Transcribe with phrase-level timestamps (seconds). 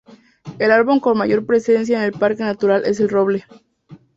[0.57, 3.45] El árbol con mayor presencia en el parque natural es el roble.